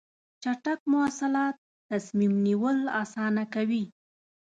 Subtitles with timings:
[0.43, 1.55] چټک مواصلات
[1.89, 3.83] تصمیم نیول اسانه کوي.